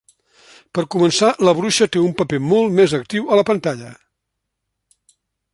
Per 0.77 0.85
començar, 0.95 1.29
la 1.49 1.53
bruixa 1.59 1.89
té 1.97 2.01
un 2.05 2.17
paper 2.23 2.41
molt 2.53 2.75
més 2.81 2.97
actiu 3.03 3.31
a 3.37 3.41
la 3.41 3.47
pantalla. 3.51 3.93